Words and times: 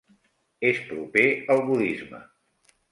És 0.69 0.81
proper 0.89 1.27
al 1.57 1.65
budisme. 1.71 2.27